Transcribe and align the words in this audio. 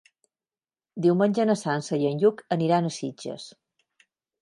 Diumenge 1.07 1.45
na 1.51 1.57
Sança 1.65 2.01
i 2.01 2.09
en 2.15 2.25
Lluc 2.25 2.43
aniran 2.59 2.91
a 2.91 2.95
Sitges. 3.01 3.51